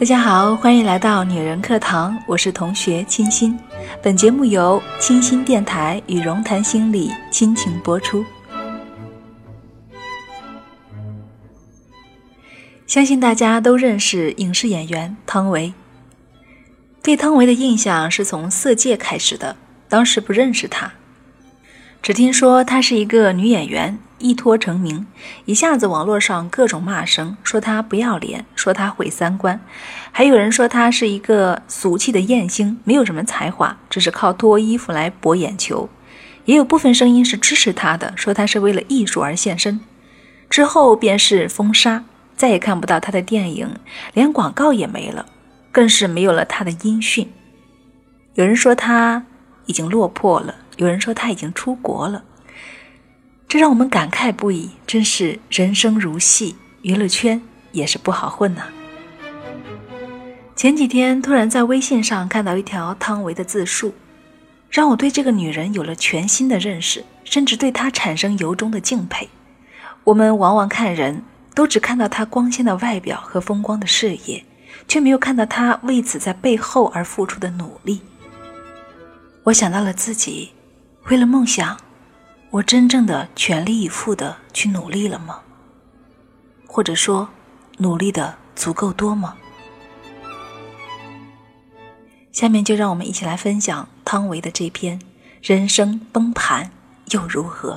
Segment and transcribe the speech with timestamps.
[0.00, 3.54] 大家好，欢迎来到女人课堂，我是同学清新。
[4.02, 8.24] 本节目由清新电台与荣谈心理亲情播出。
[12.86, 15.70] 相信大家都认识影视演员汤唯。
[17.02, 19.54] 对汤唯的印象是从《色戒》开始的，
[19.86, 20.90] 当时不认识她，
[22.02, 23.98] 只听说她是一个女演员。
[24.22, 25.06] 一脱成名，
[25.46, 29.58] 一下子网络上各种骂声，说她不要脸，说她毁三观，
[30.12, 35.88] 还有人说她是一个俗气的艳星，没有什么才华，只是靠脱衣服来博眼球。
[36.44, 39.80] 也有部分声音是支持他的，说他是为了艺术而献身。
[40.50, 42.04] 之后便是封杀，
[42.36, 43.74] 再也看不到他的电影，
[44.12, 45.24] 连广告也没了，
[45.72, 47.32] 更是没有了他的音讯。
[48.34, 49.24] 有人说他
[49.64, 52.24] 已经落魄了，有人说他已经出国了。
[53.46, 57.42] 这让我们感慨不已，真是人生如戏，娱乐圈
[57.72, 58.62] 也是不好混呐。
[60.56, 63.92] 前几天突然在微信上看到一条汤唯的自述，
[64.70, 69.28] 让我对这个女人有了全新的认识，甚至对她产生由衷的敬佩。
[70.04, 71.22] 我们往往看人
[71.54, 74.42] 都只看到她光鲜的外表和风光的事业，
[74.88, 78.00] 却没有看到她为此在背后而付出的努力。
[79.42, 80.52] 我想到了自己，
[81.08, 81.78] 为了梦想。
[82.50, 85.40] 我真正的全力以赴的去努力了吗？
[86.66, 87.28] 或者说，
[87.78, 89.36] 努力的足够多吗？
[92.32, 94.98] 下面就让我们一起来分享汤唯的这篇
[95.40, 96.72] 《人生崩盘
[97.12, 97.74] 又如何》。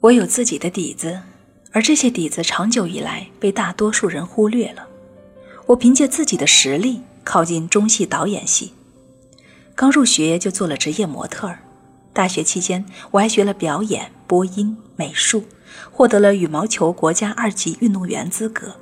[0.00, 1.22] 我有自己的底子，
[1.72, 4.86] 而这些底子长久以来被大多数人忽略了。
[5.66, 8.72] 我凭借自己的实力靠近中戏导演系，
[9.74, 11.60] 刚入学就做了职业模特儿。
[12.14, 15.44] 大学期间，我还学了表演、播音、美术，
[15.92, 18.76] 获得了羽毛球国家二级运动员资格。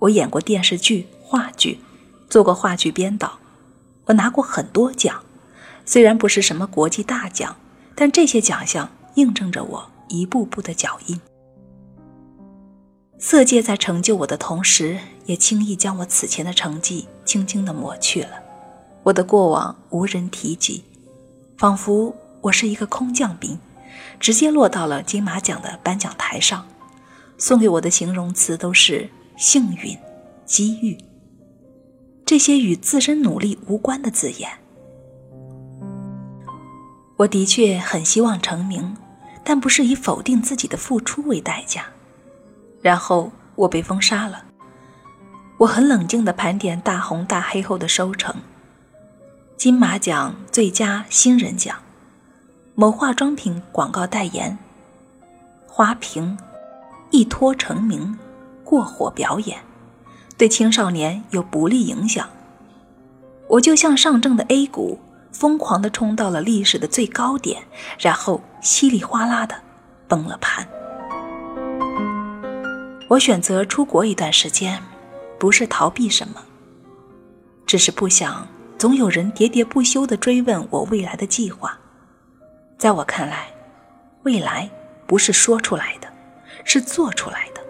[0.00, 1.80] 我演过电视剧、话剧，
[2.28, 3.38] 做过话剧编导。
[4.04, 5.24] 我拿过很多奖，
[5.84, 7.56] 虽然不是什么国际大奖，
[7.94, 11.20] 但这些奖项印证着我一步步的脚印。
[13.22, 18.30] 色戒在成就我的同时，也轻易将我此前的成绩轻轻地抹去了。
[19.02, 20.82] 我的过往无人提及，
[21.58, 23.58] 仿佛我是一个空降兵，
[24.18, 26.66] 直接落到了金马奖的颁奖台上。
[27.36, 29.96] 送给我的形容词都是幸运、
[30.46, 30.96] 机遇，
[32.24, 34.50] 这些与自身努力无关的字眼。
[37.18, 38.96] 我的确很希望成名，
[39.44, 41.84] 但不是以否定自己的付出为代价。
[42.80, 44.44] 然后我被封杀了。
[45.58, 48.34] 我很冷静地盘点大红大黑后的收成：
[49.56, 51.76] 金马奖最佳新人奖，
[52.74, 54.56] 某化妆品广告代言，
[55.66, 56.38] 花瓶，
[57.10, 58.18] 一脱成名，
[58.64, 59.58] 过火表演，
[60.38, 62.26] 对青少年有不利影响。
[63.48, 64.98] 我就像上证的 A 股，
[65.30, 67.62] 疯狂地冲到了历史的最高点，
[67.98, 69.54] 然后稀里哗啦的
[70.08, 70.66] 崩了盘。
[73.10, 74.80] 我选择出国一段时间，
[75.36, 76.40] 不是逃避什么，
[77.66, 78.46] 只是不想
[78.78, 81.76] 总有人喋喋不休地追问我未来的计划。
[82.78, 83.48] 在我看来，
[84.22, 84.70] 未来
[85.08, 86.06] 不是说出来的，
[86.64, 87.60] 是做出来的。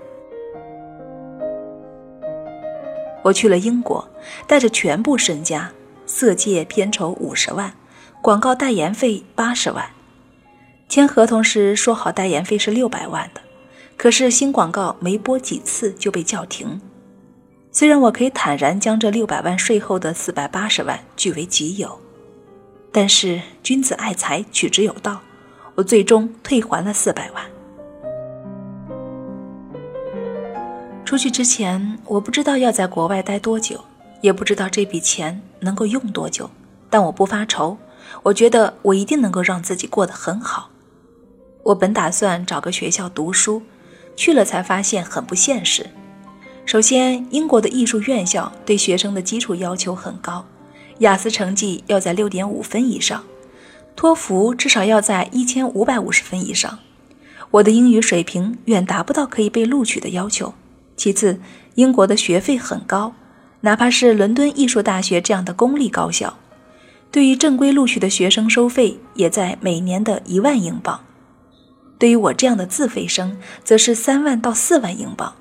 [3.23, 4.07] 我去了英国，
[4.47, 5.73] 带着全部身家，
[6.05, 7.73] 色戒片酬五十万，
[8.21, 9.89] 广告代言费八十万。
[10.91, 13.41] 签合同时说好代言费是六百万的。
[14.01, 16.81] 可是新广告没播几次就被叫停。
[17.71, 22.01] 虽然我可以坦然将这六百万税后的四百八十万据为己有，
[22.91, 25.21] 但是君子爱财，取之有道，
[25.75, 27.45] 我最终退还了四百万。
[31.05, 33.85] 出去之前，我不知道要在国外待多久，
[34.23, 36.49] 也不知道这笔钱能够用多久，
[36.89, 37.77] 但我不发愁，
[38.23, 40.71] 我觉得我一定能够让自己过得很好。
[41.65, 43.61] 我本打算找个学校读书。
[44.21, 45.87] 去了才发现很不现实。
[46.67, 50.45] 首先，英国的艺术院校对学生的基础要求很高，
[50.99, 53.25] 雅思成绩要在六点五分以上，
[53.97, 56.81] 托福至少要在一千五百五十分以上。
[57.51, 60.53] 我的英语水平远达不到可以被录取的要求。
[60.99, 61.41] 其次，
[61.77, 63.15] 英国的学费很高，
[63.63, 66.37] 哪怕是伦敦艺术大学这样的公立高校，
[67.11, 71.01] 对于正规录取的学生收费也在每年的一万英镑。
[72.01, 75.35] 对于我这样的自费生，则是三万到四万英镑。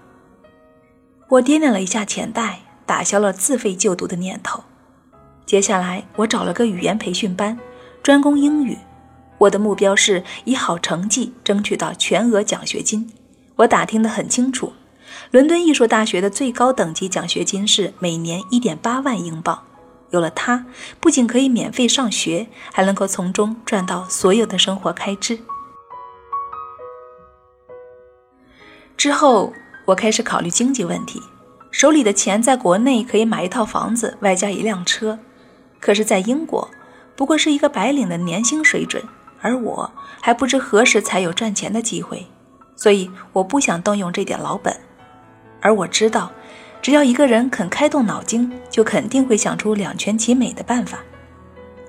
[1.29, 4.61] 我掂量了一下钱袋，打消了自费就读的念头。
[5.45, 7.57] 接下来，我找了个语言培训班，
[8.03, 8.77] 专攻英语。
[9.38, 13.09] 我的目标是以好成绩争取到全额奖学金。
[13.55, 14.73] 我打听得很清楚，
[15.31, 19.63] 伦敦艺术大学的最高等级奖学金是每年一点八万英镑。
[20.09, 20.65] 有了它，
[21.00, 25.39] 不仅可以免费上学，还能够从中赚到所有的生活开支。
[29.00, 29.54] 之后，
[29.86, 31.22] 我开始考虑经济问题，
[31.72, 35.18] 手里的钱在国内可以买一套房子，外加一辆车，
[35.80, 36.69] 可是，在英国，
[37.16, 39.01] 不过是一个白领的年薪水准。
[39.40, 42.28] 而我还不知何时才有赚钱的机会，
[42.75, 44.75] 所以我不想动用这点老本。
[45.62, 46.30] 而我知道，
[46.81, 51.00] 只要一个人肯开动脑筋，就肯定会想出两全其美的办法。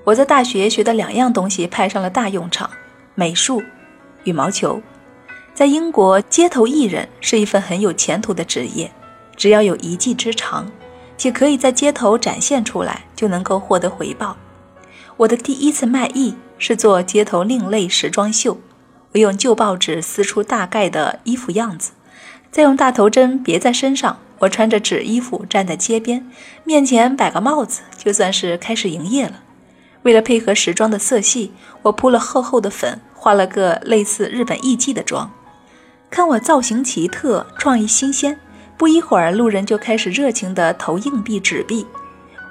[0.04, 2.70] 我在大学学的两样东西派上了大用场：
[3.16, 3.60] 美术、
[4.22, 4.80] 羽毛球。
[5.60, 8.90] 在英国，街头艺人是一份很有前途的职业，
[9.36, 10.66] 只要有一技之长，
[11.18, 14.38] 且可以在街头展现出来，就能够获得回报。
[15.18, 16.34] 我的第一次卖艺。
[16.56, 18.58] 是做街头另类时装秀，
[19.12, 21.90] 我用旧报纸撕出大概的衣服样子，
[22.50, 24.18] 再用大头针别在身上。
[24.38, 26.26] 我穿着纸衣服站在街边，
[26.64, 29.42] 面前摆个帽子，就算是开始营业了。
[30.04, 31.52] 为了配合时装的色系，
[31.82, 35.30] 我铺了厚厚的粉，画了个类似日本艺妓的妆。
[36.10, 38.36] 看我造型奇特，创意新鲜，
[38.76, 41.86] 不一会儿路人就开始热情地投硬币、纸币。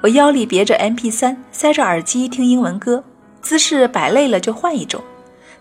[0.02, 3.04] 我腰里别着 MP3，塞着耳机听英文歌。
[3.42, 5.02] 姿势摆累了就换一种，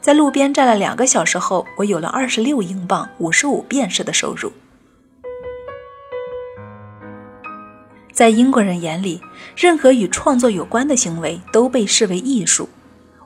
[0.01, 4.53] 在路边站了两个小时后，我有了二十六英镑五十五便士的收入。
[8.13, 9.21] 在英国人眼里，
[9.57, 12.69] 任何与创作有关的行为都被视为艺术。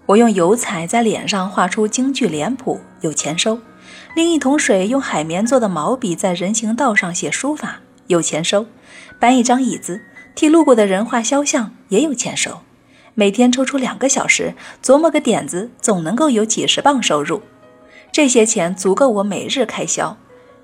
[0.05, 3.57] 我用油彩在脸上画出京剧脸谱，有钱收；
[4.15, 8.67] 拎一桶水，用海绵做的毛笔在人行道上写书法，有钱收；
[9.19, 10.03] 搬一张椅子，
[10.35, 12.61] 替路过的人画肖像，也有钱收。
[13.15, 17.43] 每天抽出两个小时琢磨个点子，总能够有几十磅收入。
[18.11, 20.17] 这些钱足够我每日开销，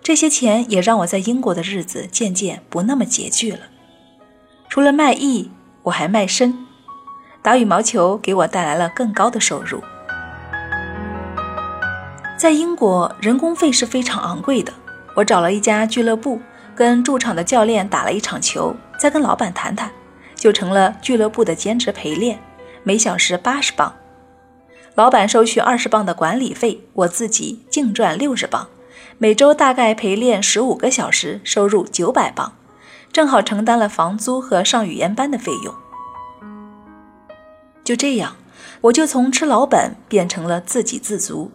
[0.02, 3.60] 这些钱也让我在英国的日子渐渐不那么拮据了。
[4.68, 5.50] 除了卖艺，
[5.84, 6.66] 我还卖身，
[7.42, 9.82] 打羽毛球给我带来了更高的收入。
[12.38, 14.72] 在英国，人工费是非常昂贵的。
[15.16, 16.40] 我找了一家俱乐部，
[16.72, 19.90] 跟驻场的教练打了一场球，再跟老板谈谈。
[20.36, 22.38] 就成了俱乐部的兼职陪练，
[22.84, 23.92] 每小时八十磅，
[24.94, 28.68] 老板收取二十磅的管理费，我自己净赚六十磅，
[29.18, 32.52] 每周大概陪练十五个小时，收入九百磅，
[33.12, 35.74] 正好承担了房租和上语言班的费用。
[37.82, 38.36] 就这样，
[38.82, 41.50] 我就从吃老本变成了自给自足。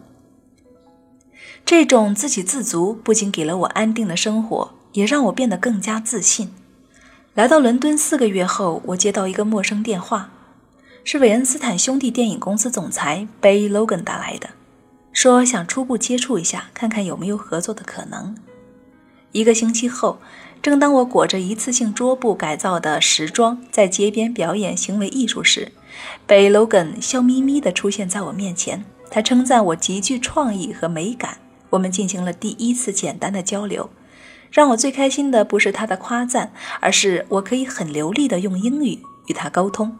[1.66, 6.52] 这种自给自足不仅给了我安定的生活，也让我变得更加自信。
[7.32, 10.30] 来到伦敦四个月后，我接到一个陌生电话，
[11.02, 14.50] 是韦恩斯坦兄弟电影公司总裁 Bay Logan 打来的，
[15.12, 18.36] 说想初步接触一下，看看有没有合作的可能。
[19.32, 20.18] 一个星期后，
[20.62, 25.72] 正当我裹着一次性桌布改造的时装在街边表演行为艺术时
[26.28, 31.38] ，Bay Logan 笑眯眯地出现在我面前，他称赞我极具创意和美感。
[31.74, 33.90] 我们进行了第一次简单的交流。
[34.50, 39.98] 让我最开心的不是他的夸赞，而是我可以很流利的用英语与他沟通。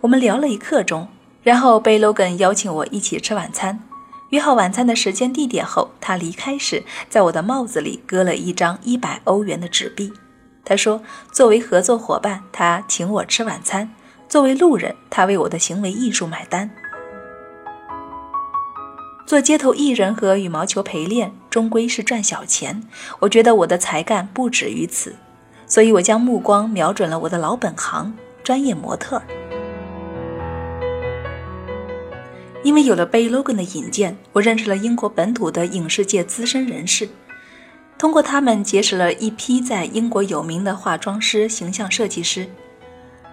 [0.00, 1.08] 我们聊了一刻钟，
[1.42, 3.84] 然后被 Logan 邀请我一起吃晚餐。
[4.30, 10.12] 约好晚餐的时间地点后，他离开时在我的帽子里搁了一张一百欧元的纸币。
[10.64, 13.88] 他说：“作为合作伙伴，他请我吃晚餐；
[14.28, 16.70] 作为路人，他为我的行为艺术买单。”
[19.24, 22.82] 做街头艺人和羽毛球陪练，终归是赚小钱。
[23.20, 25.14] 我觉得我的才干不止于此，
[25.66, 28.14] 所以我将目光瞄准了我的老本行——
[28.44, 29.22] 专业模特。
[32.64, 37.08] 因为有了 Bay Logan 的引荐，我认识了英国本土的影视界资深人士，
[37.98, 42.48] 通过他们结识了一批在英国有名的化妆师、形象设计师。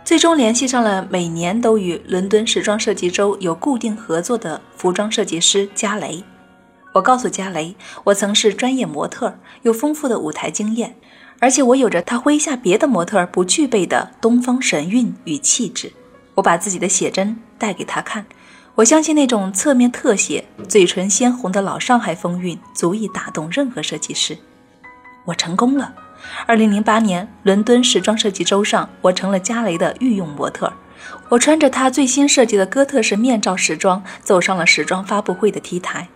[0.09, 6.23] 最终联系上了每年都与伦敦时装设计周有固定合作的服装设计师加雷。
[6.93, 7.75] 我告诉加雷，
[8.05, 10.95] 我曾是专业模特，有丰富的舞台经验，
[11.37, 15.93] 而且我有着他麾下别的模特不具备的东方神韵与气质。
[16.33, 18.25] 我把自己的写真带给他看，
[18.73, 24.35] 我相信那种侧面特写、嘴唇鲜红的老上海风韵足以打动任何设计师。
[25.25, 25.93] 我成功了。
[26.45, 30.73] 二零零八年伦敦时装设计周上，我成了加雷的御用模特。
[31.29, 36.09] 我穿着他最新设计的哥特式面罩时装，走上了时装发布会的 T 台。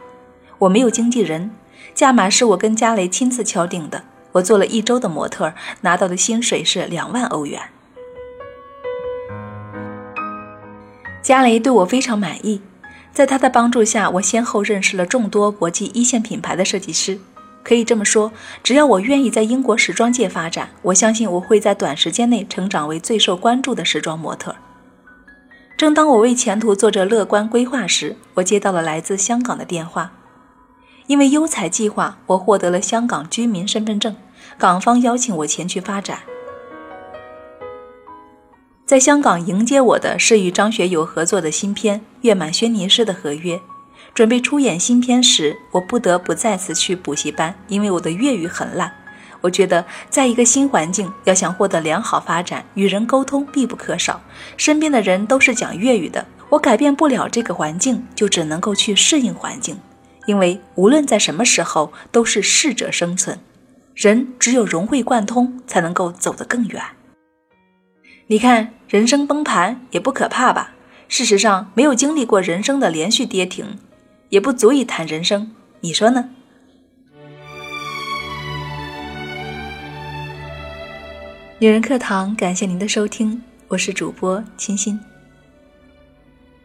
[0.60, 1.52] 我没有经纪人，
[1.94, 4.04] 价码是我跟加雷亲自敲定的。
[4.34, 7.62] 我做了一周的模特，拿到的薪水是两万欧元。
[11.22, 12.62] 加雷对我非常满意，
[13.14, 17.20] 在他的帮助下，我先后认识了众多国际一线品牌的设计师。
[17.64, 24.56] 可以这么说，只要我愿意在英国时装界发展，我相信我会在短时间内成长为最受关注的时装模特。
[25.78, 30.12] 正当我为前途做着乐观规划时，我接到了来自香港的电话。
[31.08, 34.16] 因为优才计划，我获得了香港居民身份证，
[34.58, 36.20] 港方邀请我前去发展。
[38.86, 43.60] 在香港迎接我的是与张学友合作的新片《月满轩尼诗》的合约。
[44.14, 48.94] 准备出演新片时，我不得不再次去补习班，因为我的粤语很烂。
[49.42, 54.22] 我觉得，在一个新环境，要想获得良好发展，与人沟通必不可少。
[54.56, 59.78] 身边的人都是讲粤语的，我改变不了这个环境，就只能够去适应环境。
[60.26, 63.38] 因为无论在什么时候，都是适者生存。
[63.96, 66.82] 人只有融会贯通，才能够走得更远。
[68.28, 70.72] 你看，人生崩盘也不可怕吧？
[71.10, 73.78] 事实上，没有经历过人生的连续跌停。
[74.34, 76.28] 也不足以谈人生，你说呢？
[81.60, 85.00] 女人课堂，感谢您的收听，我是主播清新。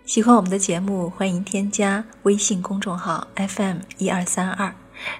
[0.06, 4.74] 喜欢我们的节目，欢迎添加微信公众号 FM 一二三二，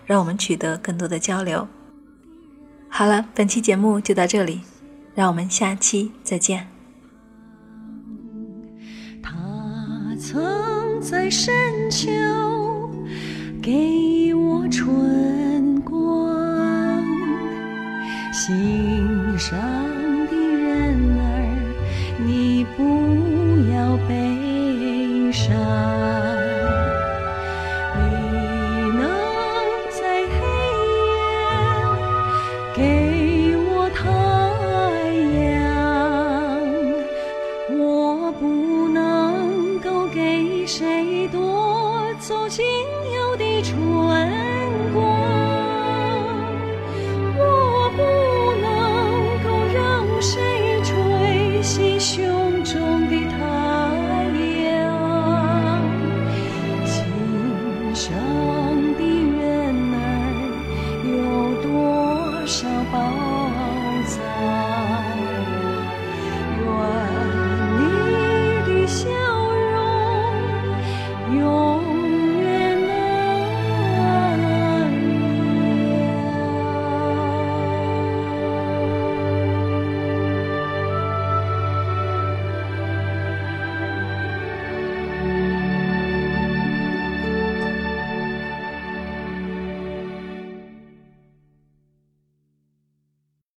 [0.06, 1.68] 让我们取得更多的交流。
[2.88, 4.62] 好了，本期节目就到这里，
[5.14, 6.66] 让我们下期再见。
[9.22, 9.36] 他
[10.18, 10.67] 曾。
[11.10, 11.50] 在深
[11.90, 12.06] 秋
[13.62, 17.02] 给我春光，
[18.30, 19.58] 心上
[20.26, 21.24] 的人儿，
[22.26, 22.82] 你不
[23.72, 26.17] 要悲伤。